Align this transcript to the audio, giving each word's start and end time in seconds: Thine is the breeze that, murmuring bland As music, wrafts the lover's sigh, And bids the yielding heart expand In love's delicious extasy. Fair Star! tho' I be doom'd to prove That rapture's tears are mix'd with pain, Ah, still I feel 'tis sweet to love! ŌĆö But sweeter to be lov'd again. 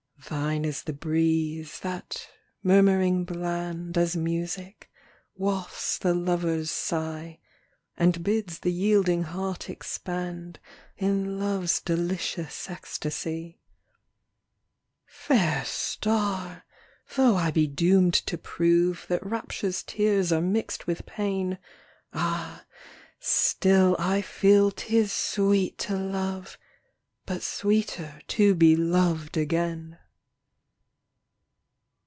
Thine 0.29 0.63
is 0.63 0.83
the 0.83 0.93
breeze 0.93 1.79
that, 1.81 2.29
murmuring 2.63 3.25
bland 3.25 3.97
As 3.97 4.15
music, 4.15 4.89
wrafts 5.35 5.97
the 5.97 6.13
lover's 6.13 6.69
sigh, 6.71 7.39
And 7.97 8.23
bids 8.23 8.59
the 8.59 8.71
yielding 8.71 9.23
heart 9.23 9.69
expand 9.69 10.57
In 10.95 11.37
love's 11.37 11.81
delicious 11.81 12.67
extasy. 12.69 13.59
Fair 15.05 15.65
Star! 15.65 16.63
tho' 17.15 17.35
I 17.35 17.49
be 17.51 17.67
doom'd 17.67 18.13
to 18.27 18.37
prove 18.37 19.07
That 19.09 19.25
rapture's 19.25 19.83
tears 19.83 20.31
are 20.31 20.39
mix'd 20.39 20.85
with 20.85 21.05
pain, 21.05 21.57
Ah, 22.13 22.63
still 23.19 23.97
I 23.99 24.21
feel 24.21 24.71
'tis 24.71 25.11
sweet 25.11 25.77
to 25.79 25.97
love! 25.97 26.57
ŌĆö 26.57 26.57
But 27.25 27.41
sweeter 27.43 28.21
to 28.29 28.55
be 28.55 28.77
lov'd 28.77 29.35
again. 29.35 29.97